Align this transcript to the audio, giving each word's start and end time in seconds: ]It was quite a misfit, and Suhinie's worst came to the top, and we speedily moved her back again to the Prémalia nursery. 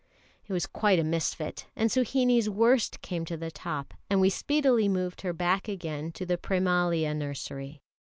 ]It 0.47 0.51
was 0.51 0.65
quite 0.65 0.97
a 0.97 1.03
misfit, 1.03 1.67
and 1.75 1.91
Suhinie's 1.91 2.49
worst 2.49 3.03
came 3.03 3.23
to 3.25 3.37
the 3.37 3.51
top, 3.51 3.93
and 4.09 4.19
we 4.19 4.31
speedily 4.31 4.89
moved 4.89 5.21
her 5.21 5.31
back 5.31 5.67
again 5.67 6.11
to 6.13 6.25
the 6.25 6.37
Prémalia 6.37 7.15
nursery. 7.15 7.83